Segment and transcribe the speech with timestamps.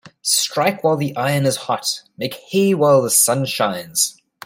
[0.23, 4.19] Strike while the iron is hot Make hay while the sun shines.